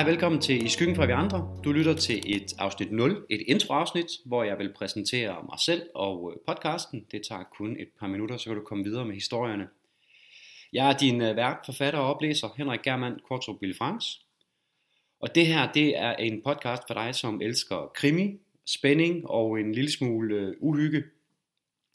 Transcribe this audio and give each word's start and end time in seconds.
Hej 0.00 0.06
og 0.06 0.12
velkommen 0.12 0.40
til 0.40 0.66
I 0.66 0.68
Skyggen 0.68 0.96
fra 0.96 1.06
vi 1.06 1.12
andre. 1.12 1.56
Du 1.64 1.72
lytter 1.72 1.94
til 1.94 2.36
et 2.36 2.52
afsnit 2.58 2.92
0, 2.92 3.26
et 3.30 3.40
introafsnit, 3.46 4.06
hvor 4.24 4.44
jeg 4.44 4.58
vil 4.58 4.72
præsentere 4.72 5.42
mig 5.48 5.58
selv 5.58 5.82
og 5.94 6.32
øh, 6.32 6.40
podcasten. 6.46 7.06
Det 7.10 7.22
tager 7.28 7.42
kun 7.58 7.76
et 7.80 7.88
par 7.98 8.06
minutter, 8.06 8.36
så 8.36 8.44
kan 8.44 8.56
du 8.56 8.64
komme 8.64 8.84
videre 8.84 9.04
med 9.04 9.14
historierne. 9.14 9.68
Jeg 10.72 10.88
er 10.88 10.96
din 10.96 11.22
øh, 11.22 11.36
vært, 11.36 11.56
forfatter 11.64 12.00
og 12.00 12.14
oplæser, 12.14 12.48
Henrik 12.56 12.82
Germand 12.82 13.20
Kortrup 13.28 13.60
Bill 13.60 13.76
Frans. 13.76 14.26
Og 15.20 15.34
det 15.34 15.46
her, 15.46 15.72
det 15.72 15.98
er 15.98 16.12
en 16.12 16.42
podcast 16.42 16.82
for 16.86 16.94
dig, 16.94 17.14
som 17.14 17.40
elsker 17.42 17.90
krimi, 17.94 18.38
spænding 18.66 19.26
og 19.26 19.60
en 19.60 19.72
lille 19.72 19.92
smule 19.92 20.34
øh, 20.34 20.54
uhygge. 20.60 21.02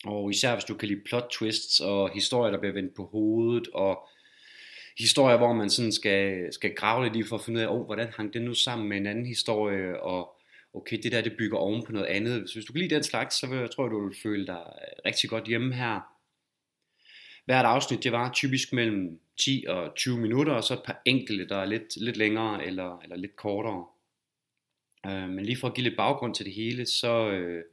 Og 0.06 0.30
især 0.30 0.54
hvis 0.54 0.66
du 0.66 0.74
kan 0.74 0.88
lide 0.88 1.02
plot 1.06 1.28
twists 1.32 1.80
og 1.80 2.10
historier, 2.14 2.52
der 2.52 2.60
bliver 2.60 2.74
vendt 2.74 2.96
på 2.96 3.06
hovedet 3.06 3.68
og 3.74 4.08
historier, 5.00 5.38
hvor 5.38 5.54
man 5.54 5.70
sådan 5.70 5.92
skal, 5.92 6.54
skal 6.54 6.76
grave 6.76 7.04
lidt 7.04 7.16
i 7.16 7.30
for 7.30 7.36
at 7.36 7.42
finde 7.42 7.58
ud 7.58 7.64
af, 7.64 7.68
oh, 7.70 7.86
hvordan 7.86 8.08
hang 8.16 8.34
det 8.34 8.42
nu 8.42 8.54
sammen 8.54 8.90
med 8.90 8.98
en 8.98 9.08
anden 9.08 9.26
historie, 9.26 10.02
og 10.02 10.36
okay, 10.74 10.98
det 11.04 11.12
der, 11.12 11.22
det 11.22 11.38
bygger 11.38 11.58
oven 11.58 11.84
på 11.86 11.92
noget 11.92 12.08
andet. 12.08 12.50
Så 12.50 12.56
hvis 12.56 12.66
du 12.66 12.74
kan 12.74 12.82
lide 12.82 12.96
den 12.96 13.04
slags, 13.04 13.36
så 13.36 13.48
vil 13.48 13.60
jeg, 13.60 13.72
tror 13.72 13.86
jeg, 13.86 13.92
du 13.92 14.08
vil 14.08 14.18
føle 14.24 14.48
dig 14.48 14.64
øh, 14.66 15.06
rigtig 15.06 15.30
godt 15.30 15.48
hjemme 15.48 15.74
her. 15.74 16.00
Hvert 17.46 17.66
afsnit, 17.66 18.04
det 18.04 18.12
var 18.12 18.32
typisk 18.34 18.74
mellem 18.74 19.20
10 19.38 19.66
og 19.68 19.96
20 19.96 20.18
minutter, 20.18 20.54
og 20.54 20.64
så 20.64 20.74
et 20.74 20.84
par 20.86 21.02
enkelte, 21.06 21.48
der 21.48 21.58
er 21.58 21.66
lidt, 21.66 22.02
lidt 22.02 22.18
længere 22.18 22.66
eller, 22.66 23.00
eller 23.04 23.16
lidt 23.16 23.36
kortere. 23.36 23.86
Øh, 25.06 25.30
men 25.30 25.46
lige 25.46 25.58
for 25.58 25.68
at 25.68 25.74
give 25.74 25.84
lidt 25.84 25.98
baggrund 25.98 26.36
til 26.36 26.46
det 26.46 26.54
hele, 26.54 26.86
så 26.86 27.30
øh, 27.30 27.64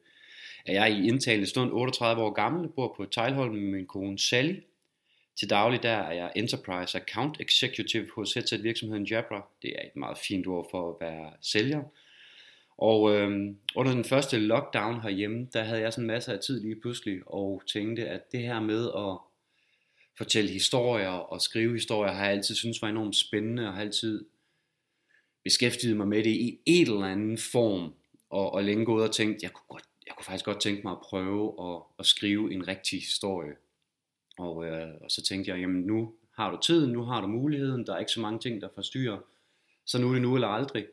er 0.67 0.73
jeg 0.73 0.98
i 0.98 1.09
indtalende 1.09 1.47
stund 1.47 1.73
38 1.73 2.23
år 2.23 2.31
gammel, 2.31 2.69
bor 2.69 2.95
på 2.97 3.05
Tejlholm 3.05 3.55
med 3.55 3.70
min 3.70 3.86
kone 3.86 4.19
Sally, 4.19 4.57
til 5.37 5.51
daglig 5.51 5.83
der 5.83 5.91
er 5.91 6.13
jeg 6.13 6.33
Enterprise 6.37 6.99
Account 6.99 7.41
Executive 7.41 8.09
hos 8.15 8.35
headset 8.35 8.63
virksomheden 8.63 9.07
Jabra. 9.07 9.49
Det 9.63 9.71
er 9.71 9.83
et 9.83 9.97
meget 9.97 10.19
fint 10.19 10.47
ord 10.47 10.69
for 10.71 10.91
at 10.91 10.97
være 11.01 11.33
sælger. 11.41 11.83
Og 12.79 13.15
øhm, 13.15 13.59
under 13.75 13.93
den 13.93 14.05
første 14.05 14.39
lockdown 14.39 15.01
herhjemme, 15.01 15.49
der 15.53 15.63
havde 15.63 15.81
jeg 15.81 15.93
sådan 15.93 16.07
masser 16.07 16.33
af 16.33 16.41
tid 16.41 16.61
lige 16.61 16.81
pludselig, 16.81 17.21
og 17.27 17.63
tænkte, 17.67 18.09
at 18.09 18.33
det 18.33 18.41
her 18.41 18.61
med 18.61 18.89
at 18.97 19.19
fortælle 20.19 20.51
historier 20.51 21.09
og 21.09 21.41
skrive 21.41 21.73
historier, 21.73 22.13
har 22.13 22.25
jeg 22.25 22.33
altid 22.33 22.55
synes 22.55 22.83
var 22.83 22.89
enormt 22.89 23.17
spændende, 23.17 23.67
og 23.69 23.75
har 23.75 23.81
altid 23.81 24.25
beskæftiget 25.45 25.97
mig 25.97 26.09
med 26.09 26.25
det 26.25 26.31
i 26.31 26.59
en 26.67 26.87
eller 26.87 27.07
anden 27.07 27.39
form, 27.39 27.95
og, 28.31 28.55
og 28.55 28.65
længe 28.65 28.85
gået 28.85 29.09
og 29.09 29.15
tænkt, 29.15 29.43
jeg 29.43 29.53
kunne, 29.53 29.67
godt, 29.69 29.85
jeg 30.07 30.15
kunne 30.17 30.25
faktisk 30.25 30.45
godt 30.45 30.61
tænke 30.61 30.83
mig 30.85 30.93
at 30.93 31.01
prøve 31.03 31.75
at, 31.75 31.83
at 31.99 32.07
skrive 32.07 32.53
en 32.53 32.69
rigtig 32.69 33.01
historie. 33.01 33.53
Og, 34.39 34.67
øh, 34.67 34.95
og 35.01 35.11
så 35.11 35.23
tænkte 35.23 35.51
jeg, 35.51 35.61
jamen 35.61 35.83
nu 35.83 36.15
har 36.37 36.51
du 36.51 36.59
tiden, 36.63 36.93
nu 36.93 37.03
har 37.03 37.21
du 37.21 37.27
muligheden, 37.27 37.87
der 37.87 37.95
er 37.95 37.99
ikke 37.99 38.13
så 38.13 38.21
mange 38.21 38.39
ting, 38.39 38.61
der 38.61 38.69
forstyrrer, 38.75 39.19
så 39.87 40.01
nu 40.01 40.09
er 40.09 40.13
det 40.13 40.23
nu 40.23 40.35
eller 40.35 40.49
aldrig. 40.49 40.87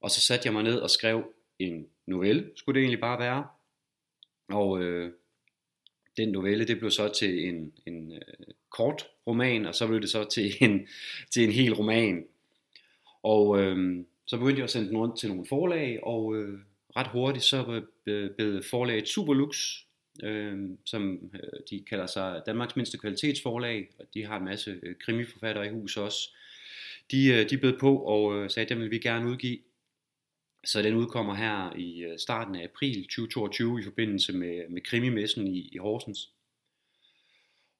Og 0.00 0.10
så 0.10 0.20
satte 0.20 0.46
jeg 0.46 0.52
mig 0.52 0.62
ned 0.62 0.78
og 0.78 0.90
skrev 0.90 1.32
en 1.58 1.86
novelle, 2.06 2.50
skulle 2.56 2.74
det 2.74 2.84
egentlig 2.84 3.00
bare 3.00 3.18
være. 3.18 3.46
Og 4.48 4.82
øh, 4.82 5.12
den 6.16 6.28
novelle, 6.28 6.66
det 6.66 6.78
blev 6.78 6.90
så 6.90 7.08
til 7.08 7.48
en, 7.48 7.72
en 7.86 8.12
øh, 8.12 8.54
kort 8.70 9.06
roman, 9.26 9.66
og 9.66 9.74
så 9.74 9.86
blev 9.86 10.00
det 10.00 10.10
så 10.10 10.24
til 10.24 10.52
en, 10.60 10.88
til 11.30 11.44
en 11.44 11.52
hel 11.52 11.74
roman. 11.74 12.24
Og 13.22 13.60
øh, 13.60 14.04
så 14.26 14.38
begyndte 14.38 14.58
jeg 14.58 14.64
at 14.64 14.70
sende 14.70 14.88
den 14.88 14.96
rundt 14.96 15.18
til 15.18 15.28
nogle 15.28 15.46
forlag, 15.48 15.98
og 16.02 16.36
øh, 16.36 16.58
ret 16.96 17.06
hurtigt 17.06 17.44
så 17.44 17.82
øh, 18.06 18.30
blev 18.36 18.62
forlaget 18.70 19.08
Superlux 19.08 19.56
øh, 20.22 20.70
som 20.84 21.30
øh, 21.34 21.60
de 21.70 21.84
kalder 21.88 22.06
sig 22.06 22.42
Danmarks 22.46 22.76
mindste 22.76 22.98
kvalitetsforlag, 22.98 23.90
og 23.98 24.06
de 24.14 24.24
har 24.24 24.38
en 24.38 24.44
masse 24.44 24.80
øh, 24.82 24.94
krimiforfattere 25.00 25.66
i 25.66 25.70
hus 25.70 25.96
også. 25.96 26.36
De, 27.10 27.26
øh, 27.26 27.50
de 27.50 27.58
bød 27.58 27.78
på 27.78 27.98
og 27.98 28.36
øh, 28.36 28.50
sagde, 28.50 28.64
at 28.64 28.70
dem 28.70 28.80
vil 28.80 28.90
vi 28.90 28.98
gerne 28.98 29.30
udgive. 29.30 29.58
Så 30.64 30.82
den 30.82 30.94
udkommer 30.94 31.34
her 31.34 31.76
i 31.76 32.02
øh, 32.04 32.18
starten 32.18 32.54
af 32.54 32.64
april 32.64 33.02
2022 33.02 33.80
i 33.80 33.82
forbindelse 33.82 34.32
med, 34.32 34.68
med 34.68 34.82
krimimessen 34.82 35.46
i, 35.46 35.68
i 35.72 35.76
Horsens. 35.76 36.32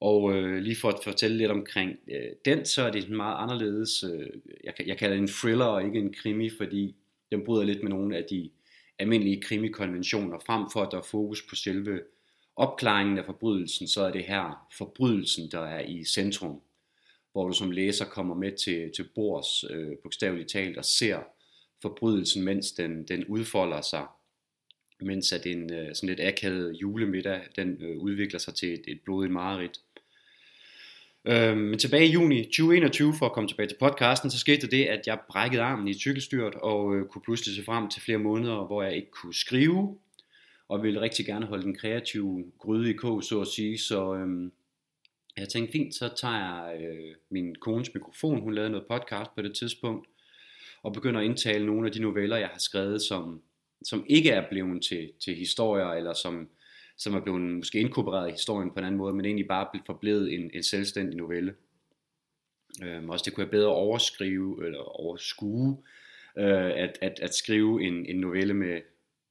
Og 0.01 0.35
øh, 0.35 0.59
lige 0.63 0.77
for 0.77 0.89
at 0.89 1.05
fortælle 1.05 1.37
lidt 1.37 1.51
omkring 1.51 1.97
øh, 2.09 2.31
den, 2.45 2.65
så 2.65 2.83
er 2.83 2.91
det 2.91 3.11
meget 3.11 3.43
anderledes. 3.43 4.05
Øh, 4.05 4.31
jeg, 4.65 4.75
jeg 4.87 4.99
kalder 4.99 5.17
det 5.17 5.23
en 5.23 5.29
thriller 5.29 5.65
og 5.65 5.85
ikke 5.85 5.99
en 5.99 6.13
krimi, 6.13 6.51
fordi 6.51 6.95
den 7.33 7.45
bryder 7.45 7.65
lidt 7.65 7.83
med 7.83 7.91
nogle 7.91 8.17
af 8.17 8.25
de 8.31 8.51
almindelige 8.99 9.43
krimikonventioner, 9.43 10.39
frem 10.47 10.71
for 10.73 10.83
at 10.83 10.89
der 10.91 10.99
er 10.99 11.03
fokus 11.03 11.43
på 11.43 11.55
selve 11.55 12.01
opklaringen 12.59 13.19
af 13.19 13.25
forbrydelsen, 13.25 13.89
så 13.89 14.03
er 14.03 14.11
det 14.11 14.25
her 14.25 14.67
forbrydelsen, 14.79 15.51
der 15.51 15.61
er 15.61 15.81
i 15.81 16.05
centrum, 16.05 16.61
hvor 17.33 17.49
du 17.49 17.53
som 17.53 17.71
læser 17.71 18.05
kommer 18.05 18.35
med 18.35 18.53
til, 18.57 18.93
til 18.97 19.09
bords, 19.15 19.65
øh, 19.71 19.97
bogstaveligt 20.03 20.51
talt, 20.51 20.79
og 20.79 20.85
ser 20.85 21.19
forbrydelsen, 21.83 22.45
mens 22.45 22.73
den, 22.73 23.05
den 23.09 23.25
udfolder 23.25 23.81
sig, 23.81 24.07
mens 25.01 25.33
at 25.33 25.47
en 25.47 25.73
øh, 25.73 25.95
sådan 25.95 26.09
lidt 26.09 26.21
akavet 26.21 26.75
julemiddag, 26.75 27.41
den 27.57 27.83
øh, 27.83 27.99
udvikler 27.99 28.39
sig 28.39 28.55
til 28.55 28.75
et, 28.75 28.83
et 28.89 29.01
blodigt 29.05 29.33
mareridt. 29.33 29.81
Øh, 31.25 31.57
men 31.57 31.79
tilbage 31.79 32.07
i 32.07 32.13
juni 32.13 32.45
2021, 32.45 33.15
for 33.19 33.27
at 33.27 33.33
komme 33.33 33.49
tilbage 33.49 33.69
til 33.69 33.77
podcasten, 33.81 34.31
så 34.31 34.39
skete 34.39 34.67
det, 34.67 34.85
at 34.85 35.01
jeg 35.07 35.19
brækkede 35.29 35.63
armen 35.63 35.89
i 35.89 35.95
cykelstyret 35.95 36.53
cykelstyrt, 36.53 36.63
og 36.63 36.97
øh, 36.97 37.07
kunne 37.07 37.23
pludselig 37.23 37.57
se 37.57 37.65
frem 37.65 37.91
til 37.91 38.03
flere 38.03 38.19
måneder, 38.19 38.67
hvor 38.67 38.83
jeg 38.83 38.97
ikke 38.97 39.11
kunne 39.11 39.35
skrive, 39.35 39.99
og 40.69 40.83
ville 40.83 41.01
rigtig 41.01 41.27
gerne 41.27 41.47
holde 41.47 41.63
den 41.63 41.75
kreative 41.77 42.45
gryde 42.59 42.91
i 42.91 42.93
kog, 42.93 43.25
så 43.25 43.41
at 43.41 43.47
sige. 43.47 43.79
Så 43.79 44.15
øhm, 44.15 44.53
jeg 45.37 45.49
tænkte, 45.49 45.73
fint, 45.73 45.95
så 45.95 46.11
tager 46.17 46.35
jeg 46.35 46.83
øh, 46.83 47.15
min 47.31 47.55
kones 47.55 47.95
mikrofon, 47.95 48.41
hun 48.41 48.55
lavede 48.55 48.71
noget 48.71 48.87
podcast 48.91 49.31
på 49.35 49.43
det 49.43 49.57
tidspunkt, 49.57 50.09
og 50.83 50.93
begynder 50.93 51.21
at 51.21 51.27
indtale 51.27 51.67
nogle 51.67 51.87
af 51.87 51.93
de 51.93 52.03
noveller, 52.03 52.37
jeg 52.37 52.49
har 52.49 52.59
skrevet, 52.59 53.03
som, 53.03 53.43
som 53.85 54.05
ikke 54.09 54.31
er 54.31 54.49
blevet 54.51 54.83
til, 54.83 55.13
til 55.21 55.35
historier, 55.35 55.87
eller 55.87 56.13
som, 56.13 56.49
som 56.97 57.15
er 57.15 57.21
blevet 57.21 57.41
måske 57.41 57.81
inkorporeret 57.81 58.29
i 58.29 58.33
historien 58.33 58.71
på 58.71 58.79
en 58.79 58.85
anden 58.85 58.99
måde, 58.99 59.15
men 59.15 59.25
egentlig 59.25 59.49
bare 59.49 59.81
forblevet 59.87 60.35
en, 60.35 60.51
en 60.55 60.63
selvstændig 60.63 61.17
novelle. 61.17 61.55
Øhm, 62.85 63.11
også 63.11 63.23
det 63.25 63.35
kunne 63.35 63.45
jeg 63.45 63.51
bedre 63.51 63.69
overskrive, 63.69 64.67
eller 64.67 65.01
overskue, 65.01 65.83
øh, 66.39 66.71
at, 66.71 66.99
at, 67.01 67.21
at 67.23 67.35
skrive 67.35 67.83
en, 67.83 68.07
en 68.07 68.17
novelle 68.17 68.55
med, 68.55 68.81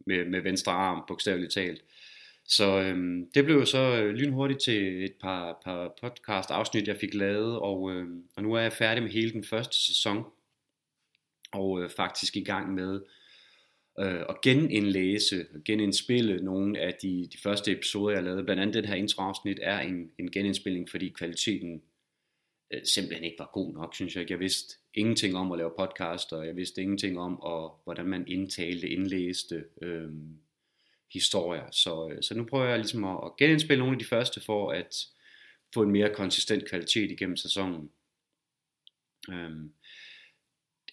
med, 0.08 0.26
med 0.26 0.42
venstre 0.42 0.72
arm, 0.72 1.04
bogstaveligt 1.08 1.54
talt. 1.54 1.84
Så 2.46 2.80
øhm, 2.82 3.32
det 3.34 3.46
blev 3.46 3.66
så 3.66 4.02
øh, 4.02 4.14
lynhurtigt 4.14 4.62
til 4.62 5.06
et 5.06 5.14
par, 5.22 5.62
par 5.64 5.94
podcast 6.02 6.52
afsnit, 6.52 6.88
jeg 6.88 6.98
fik 6.98 7.14
lavet, 7.14 7.60
og, 7.60 7.92
øh, 7.92 8.08
og 8.36 8.44
nu 8.44 8.54
er 8.54 8.60
jeg 8.60 8.74
færdig 8.74 9.04
med 9.04 9.12
hele 9.12 9.32
den 9.32 9.44
første 9.44 9.86
sæson, 9.86 10.24
og 11.52 11.82
øh, 11.82 11.90
faktisk 11.90 12.38
i 12.38 12.44
gang 12.44 12.74
med 12.74 13.02
øh, 14.00 14.22
at 14.30 14.42
genindlæse, 14.44 15.46
genindspille 15.66 16.44
nogle 16.44 16.80
af 16.80 16.94
de, 17.02 17.28
de 17.34 17.38
første 17.44 17.72
episoder, 17.72 18.16
jeg 18.16 18.24
lavede. 18.24 18.44
Blandt 18.44 18.62
andet 18.62 18.76
den 18.76 18.86
her 18.86 18.96
introafsnit 18.96 19.60
er 19.62 19.80
en, 19.80 20.12
en 20.20 20.32
genindspilling, 20.32 20.90
fordi 20.90 21.10
kvaliteten 21.10 21.82
øh, 22.74 22.82
simpelthen 22.94 23.24
ikke 23.24 23.40
var 23.40 23.50
god 23.54 23.74
nok, 23.74 23.96
synes 23.96 24.16
jeg. 24.16 24.30
Jeg 24.30 24.40
vidste 24.40 24.76
ingenting 24.94 25.36
om 25.38 25.52
at 25.52 25.58
lave 25.58 25.72
podcast, 25.80 26.34
og 26.34 26.48
jeg 26.48 26.56
vidste 26.56 26.82
ingenting 26.82 27.20
om, 27.20 27.42
og, 27.42 27.82
hvordan 27.84 28.06
man 28.06 28.28
indtalte, 28.28 28.90
indlæste 28.90 29.66
øh, 29.82 30.12
historier. 31.14 31.72
Så, 31.72 32.10
øh, 32.12 32.24
så 32.24 32.36
nu 32.36 32.46
prøver 32.46 32.66
jeg 32.66 32.78
ligesom 32.78 33.04
at, 33.04 33.20
at 33.26 33.32
genindspille 33.38 33.80
nogle 33.80 33.96
af 33.96 34.00
de 34.00 34.06
første, 34.06 34.42
for 34.42 34.72
at 34.72 35.06
få 35.74 35.82
en 35.82 35.92
mere 35.92 36.14
konsistent 36.14 36.70
kvalitet 36.70 37.12
igennem 37.12 37.38
sæsonen. 37.38 37.90
Øh, 39.32 39.52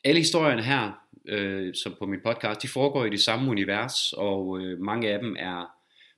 alle 0.05 0.21
historierne 0.21 0.63
her, 0.63 0.93
øh, 1.29 1.75
som 1.75 1.95
på 1.99 2.07
min 2.07 2.21
podcast, 2.25 2.63
de 2.63 2.69
foregår 2.69 3.05
i 3.05 3.11
det 3.11 3.21
samme 3.21 3.51
univers, 3.51 4.13
og 4.13 4.61
øh, 4.61 4.81
mange 4.81 5.11
af 5.11 5.19
dem 5.19 5.37
er 5.39 5.71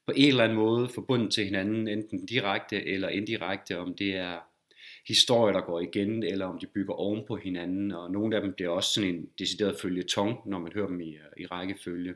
på 0.06 0.12
en 0.17 0.29
eller 0.29 0.44
anden 0.44 0.58
måde 0.58 0.88
forbundet 0.88 1.32
til 1.32 1.44
hinanden, 1.44 1.88
enten 1.88 2.26
direkte 2.26 2.87
eller 2.87 3.08
indirekte, 3.08 3.79
om 3.79 3.94
det 3.94 4.17
er 4.17 4.38
historier, 5.08 5.53
der 5.53 5.67
går 5.67 5.81
igen, 5.81 6.23
eller 6.23 6.47
om 6.47 6.58
de 6.58 6.67
bygger 6.67 6.94
oven 6.94 7.25
på 7.26 7.37
hinanden, 7.37 7.93
og 7.93 8.11
nogle 8.11 8.37
af 8.37 8.43
dem 8.43 8.53
bliver 8.53 8.70
også 8.70 8.93
sådan 8.93 9.14
en 9.14 9.31
decideret 9.38 9.76
følgetong, 9.82 10.49
når 10.49 10.58
man 10.58 10.73
hører 10.73 10.87
dem 10.87 11.00
i, 11.00 11.14
øh, 11.14 11.23
i 11.37 11.47
rækkefølge. 11.47 12.14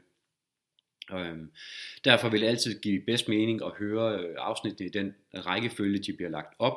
Øhm, 1.13 1.51
derfor 2.05 2.29
vil 2.29 2.41
det 2.41 2.47
altid 2.47 2.81
give 2.81 3.01
bedst 3.07 3.29
mening 3.29 3.65
at 3.65 3.73
høre 3.79 4.19
øh, 4.21 4.35
afsnittene 4.39 4.87
i 4.87 4.91
den 4.91 5.15
rækkefølge, 5.35 5.99
de 5.99 6.13
bliver 6.13 6.31
lagt 6.31 6.55
op, 6.59 6.75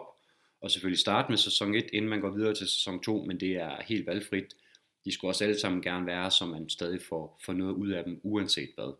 og 0.61 0.71
selvfølgelig 0.71 0.99
starte 0.99 1.29
med 1.29 1.37
sæson 1.37 1.75
1, 1.75 1.85
inden 1.93 2.09
man 2.09 2.21
går 2.21 2.29
videre 2.29 2.55
til 2.55 2.67
sæson 2.67 3.03
2, 3.03 3.25
men 3.27 3.39
det 3.39 3.55
er 3.55 3.83
helt 3.87 4.07
valgfrit. 4.07 4.55
De 5.05 5.11
skulle 5.11 5.31
også 5.31 5.43
alle 5.43 5.59
sammen 5.59 5.81
gerne 5.81 6.05
være, 6.05 6.31
så 6.31 6.45
man 6.45 6.69
stadig 6.69 7.01
får, 7.01 7.41
får 7.45 7.53
noget 7.53 7.73
ud 7.73 7.89
af 7.89 8.03
dem, 8.03 8.19
uanset 8.23 8.69
hvad. 8.75 8.93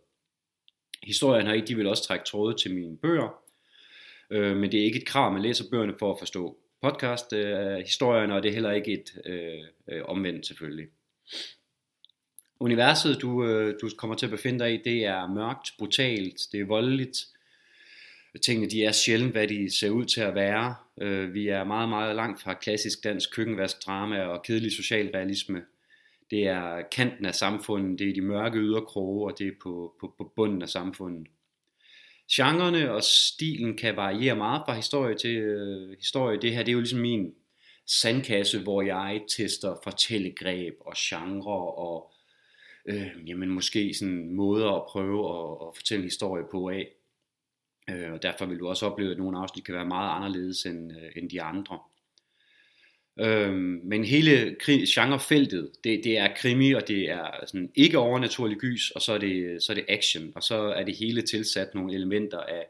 Historien 1.04 1.48
her, 1.48 1.65
de 1.65 1.75
vil 1.75 1.88
også 1.88 2.04
trække 2.04 2.25
tråde 2.25 2.56
til 2.57 2.75
mine 2.75 2.98
bøger, 2.98 3.44
øh, 4.30 4.57
men 4.57 4.71
det 4.71 4.80
er 4.80 4.83
ikke 4.83 5.00
et 5.00 5.07
krav, 5.07 5.27
at 5.27 5.33
man 5.33 5.42
læser 5.42 5.69
bøgerne 5.71 5.95
for 6.00 6.13
at 6.13 6.19
forstå 6.19 6.57
podcast 6.83 7.33
øh, 7.33 7.77
historierne, 7.77 8.35
og 8.35 8.44
det 8.44 8.50
er 8.50 8.53
heller 8.53 8.71
ikke 8.71 8.94
et 8.94 9.21
øh, 9.25 9.63
øh, 9.91 10.01
omvendt 10.06 10.47
selvfølgelig. 10.47 10.88
Universet, 12.59 13.21
du, 13.21 13.45
øh, 13.45 13.75
du 13.81 13.89
kommer 13.97 14.15
til 14.15 14.25
at 14.25 14.30
befinde 14.30 14.59
dig 14.59 14.74
i, 14.74 14.81
det 14.83 15.06
er 15.06 15.27
mørkt, 15.27 15.69
brutalt, 15.77 16.39
det 16.51 16.59
er 16.59 16.65
voldeligt. 16.65 17.18
Tingene, 18.45 18.69
de 18.69 18.83
er 18.83 18.91
sjældent, 18.91 19.31
hvad 19.31 19.47
de 19.47 19.77
ser 19.80 19.89
ud 19.89 20.06
til 20.06 20.21
at 20.21 20.35
være. 20.35 20.75
Øh, 21.01 21.33
vi 21.33 21.47
er 21.47 21.63
meget, 21.63 21.89
meget 21.89 22.15
langt 22.15 22.41
fra 22.41 22.53
klassisk 22.53 23.03
dansk 23.03 23.36
køkkenvask, 23.36 23.86
drama 23.86 24.21
og 24.21 24.44
kedelig 24.44 24.71
socialrealisme. 24.71 25.62
det 26.31 26.47
er 26.47 26.81
kanten 26.91 27.25
af 27.25 27.36
samfundet, 27.36 28.00
det 28.00 28.09
er 28.09 28.13
de 28.13 28.21
mørke 28.21 28.57
yderkroge, 28.57 29.31
og 29.31 29.39
det 29.39 29.47
er 29.47 29.51
på, 29.63 29.94
på, 30.00 30.13
på 30.18 30.33
bunden 30.36 30.62
af 30.62 30.69
samfundet. 30.69 31.27
Genrerne 32.31 32.92
og 32.92 33.04
stilen 33.04 33.78
kan 33.78 33.96
variere 33.96 34.36
meget 34.36 34.62
fra 34.66 34.75
historie 34.75 35.16
til 35.18 35.38
øh, 35.38 35.98
historie. 35.98 36.42
Det 36.42 36.56
her 36.56 36.64
det 36.64 36.72
er 36.72 36.74
jo 36.74 36.80
ligesom 36.80 37.00
min 37.00 37.34
sandkasse, 37.86 38.60
hvor 38.60 38.81
jeg 38.81 39.22
tester 39.38 39.75
fortællegreb 39.84 40.74
og 40.80 40.94
genre 40.98 41.74
og 41.74 42.12
øh, 42.86 43.30
jamen 43.30 43.50
måske 43.50 43.94
sådan 43.94 44.34
måder 44.36 44.72
at 44.72 44.86
prøve 44.90 45.30
at, 45.30 45.68
at 45.68 45.75
fortælle 45.75 46.04
historie 46.04 46.44
på 46.52 46.70
af. 46.70 46.88
Øh, 47.90 48.14
og 48.14 48.24
derfor 48.24 48.46
vil 48.46 48.60
du 48.60 48.68
også 48.68 48.86
opleve, 48.86 49.12
at 49.12 49.18
nogle 49.18 49.40
afsnit 49.40 49.66
kan 49.66 49.75
være 49.75 49.86
meget 49.86 50.16
anderledes 50.16 50.66
end, 50.66 50.92
øh, 50.92 51.12
end 51.16 51.30
de 51.30 51.42
andre. 51.42 51.80
Øhm, 53.19 53.81
men 53.83 54.04
hele 54.04 54.56
genrefeltet, 54.88 55.71
det, 55.83 56.04
det 56.04 56.18
er 56.18 56.36
krimi, 56.36 56.71
og 56.71 56.88
det 56.88 57.10
er 57.10 57.45
sådan 57.45 57.71
ikke 57.75 57.98
overnaturlig 57.98 58.57
gys, 58.57 58.92
og 58.92 59.01
så 59.01 59.13
er, 59.13 59.18
det, 59.18 59.63
så 59.63 59.71
er 59.71 59.75
det 59.75 59.86
action, 59.88 60.31
og 60.36 60.44
så 60.44 60.56
er 60.56 60.83
det 60.83 60.95
hele 60.95 61.21
tilsat 61.21 61.75
nogle 61.75 61.94
elementer 61.94 62.39
af 62.39 62.65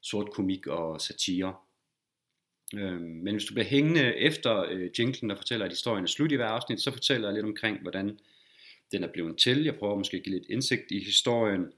sort 0.00 0.30
komik 0.30 0.66
og 0.66 1.00
satire. 1.00 1.54
Øhm, 2.74 3.00
men 3.02 3.34
hvis 3.34 3.44
du 3.44 3.54
bliver 3.54 3.66
hængende 3.66 4.16
efter 4.16 4.66
øh, 4.70 4.90
jinglen, 4.98 5.30
der 5.30 5.36
fortæller, 5.36 5.66
at 5.66 5.72
historien 5.72 6.04
er 6.04 6.08
slut 6.08 6.32
i 6.32 6.36
hver 6.36 6.46
afsnit, 6.46 6.80
så 6.80 6.90
fortæller 6.90 7.28
jeg 7.28 7.34
lidt 7.34 7.46
omkring, 7.46 7.80
hvordan 7.82 8.18
den 8.92 9.04
er 9.04 9.12
blevet 9.12 9.38
til. 9.38 9.64
Jeg 9.64 9.76
prøver 9.76 9.98
måske 9.98 10.16
at 10.16 10.22
give 10.22 10.34
lidt 10.38 10.48
indsigt 10.50 10.90
i 10.90 11.04
historien, 11.04 11.72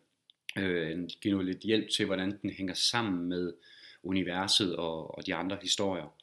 øh, 0.59 1.09
give 1.21 1.33
noget 1.33 1.47
lidt 1.47 1.63
hjælp 1.63 1.91
til, 1.91 2.07
hvordan 2.07 2.39
den 2.43 2.51
hænger 2.51 2.75
sammen 2.75 3.29
med 3.29 3.53
universet 4.03 4.77
og, 4.77 5.19
og 5.19 5.27
de 5.27 5.35
andre 5.35 5.59
historier. 5.63 6.15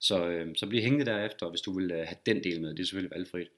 Så, 0.00 0.28
øh, 0.28 0.56
så 0.56 0.66
bliv 0.66 0.82
hængende 0.82 1.06
derefter, 1.06 1.50
hvis 1.50 1.60
du 1.60 1.78
vil 1.78 1.90
øh, 1.90 1.96
have 1.96 2.16
den 2.26 2.44
del 2.44 2.60
med. 2.60 2.70
Det 2.70 2.80
er 2.80 2.84
selvfølgelig 2.84 3.16
valgfrit. 3.16 3.48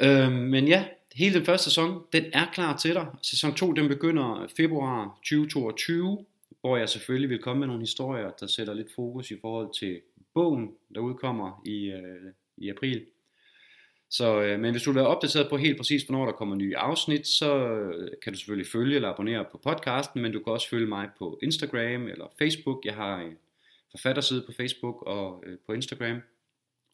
Øh, 0.00 0.32
men 0.32 0.68
ja, 0.68 0.88
hele 1.14 1.34
den 1.34 1.44
første 1.44 1.64
sæson, 1.64 2.02
den 2.12 2.24
er 2.32 2.46
klar 2.52 2.76
til 2.76 2.94
dig. 2.94 3.06
Sæson 3.22 3.54
2, 3.54 3.72
den 3.72 3.88
begynder 3.88 4.42
øh, 4.42 4.48
februar 4.56 5.18
2022, 5.24 6.26
hvor 6.60 6.76
jeg 6.76 6.88
selvfølgelig 6.88 7.30
vil 7.30 7.38
komme 7.38 7.60
med 7.60 7.66
nogle 7.66 7.82
historier, 7.82 8.30
der 8.30 8.46
sætter 8.46 8.74
lidt 8.74 8.94
fokus 8.94 9.30
i 9.30 9.40
forhold 9.40 9.74
til 9.78 10.00
bogen, 10.34 10.70
der 10.94 11.00
udkommer 11.00 11.62
i, 11.66 11.90
øh, 11.90 12.32
i 12.56 12.68
april. 12.68 13.06
Så, 14.10 14.42
øh, 14.42 14.60
men 14.60 14.70
hvis 14.70 14.82
du 14.82 14.90
vil 14.90 14.96
være 14.96 15.06
opdateret 15.06 15.48
på 15.50 15.56
helt 15.56 15.76
præcis, 15.76 16.02
hvornår 16.02 16.24
der 16.24 16.32
kommer 16.32 16.56
nye 16.56 16.76
afsnit, 16.76 17.26
så 17.26 17.68
øh, 17.68 18.10
kan 18.22 18.32
du 18.32 18.38
selvfølgelig 18.38 18.70
følge 18.70 18.96
eller 18.96 19.08
abonnere 19.08 19.44
på 19.52 19.58
podcasten, 19.58 20.22
men 20.22 20.32
du 20.32 20.38
kan 20.38 20.52
også 20.52 20.68
følge 20.68 20.86
mig 20.86 21.08
på 21.18 21.38
Instagram 21.42 22.08
eller 22.08 22.26
Facebook. 22.38 22.84
Jeg 22.84 22.94
har 22.94 23.20
en 23.20 23.38
forfatterside 23.92 24.42
på 24.46 24.52
Facebook 24.52 25.02
og 25.02 25.44
øh, 25.46 25.58
på 25.66 25.72
Instagram. 25.72 26.20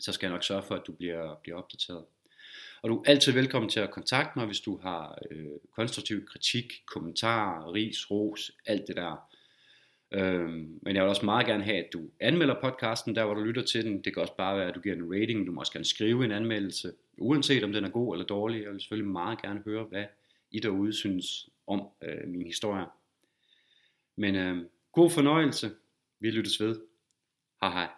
Så 0.00 0.12
skal 0.12 0.26
jeg 0.26 0.32
nok 0.32 0.44
sørge 0.44 0.62
for, 0.62 0.74
at 0.74 0.86
du 0.86 0.92
bliver, 0.92 1.34
bliver 1.42 1.58
opdateret. 1.58 2.04
Og 2.82 2.88
du 2.88 2.98
er 2.98 3.10
altid 3.10 3.32
velkommen 3.32 3.68
til 3.70 3.80
at 3.80 3.90
kontakte 3.90 4.38
mig, 4.38 4.46
hvis 4.46 4.60
du 4.60 4.78
har 4.78 5.18
øh, 5.30 5.46
konstruktiv 5.76 6.26
kritik, 6.26 6.72
kommentarer, 6.86 7.72
ris, 7.72 8.10
ros, 8.10 8.50
alt 8.66 8.86
det 8.88 8.96
der. 8.96 9.28
Øhm, 10.12 10.78
men 10.82 10.96
jeg 10.96 11.02
vil 11.02 11.08
også 11.08 11.24
meget 11.24 11.46
gerne 11.46 11.64
have, 11.64 11.76
at 11.76 11.92
du 11.92 12.10
anmelder 12.20 12.60
podcasten, 12.60 13.16
der 13.16 13.24
hvor 13.24 13.34
du 13.34 13.40
lytter 13.40 13.62
til 13.62 13.84
den. 13.84 14.04
Det 14.04 14.14
kan 14.14 14.22
også 14.22 14.36
bare 14.36 14.56
være, 14.56 14.68
at 14.68 14.74
du 14.74 14.80
giver 14.80 14.94
en 14.94 15.12
rating. 15.14 15.46
Du 15.46 15.52
må 15.52 15.60
også 15.60 15.72
gerne 15.72 15.84
skrive 15.84 16.24
en 16.24 16.32
anmeldelse, 16.32 16.92
uanset 17.18 17.64
om 17.64 17.72
den 17.72 17.84
er 17.84 17.88
god 17.88 18.14
eller 18.14 18.26
dårlig. 18.26 18.62
Jeg 18.62 18.72
vil 18.72 18.80
selvfølgelig 18.80 19.12
meget 19.12 19.42
gerne 19.42 19.62
høre, 19.64 19.84
hvad 19.84 20.04
I 20.50 20.60
derude 20.60 20.92
synes 20.92 21.48
om 21.66 21.88
øh, 22.02 22.28
min 22.28 22.46
historie. 22.46 22.86
Men 24.16 24.34
øh, 24.34 24.64
god 24.92 25.10
fornøjelse. 25.10 25.70
Vi 26.20 26.30
lyttes 26.30 26.60
ved. 26.60 26.80
Hej 27.62 27.70
hej. 27.70 27.97